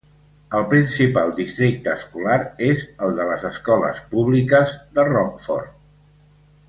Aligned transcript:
El 0.59 0.63
principal 0.69 1.33
districte 1.39 1.93
escolar 1.97 2.39
és 2.69 2.81
el 3.09 3.13
de 3.19 3.29
les 3.33 3.45
escoles 3.51 4.01
públiques 4.15 4.73
de 4.99 5.07
Rockford. 5.13 6.23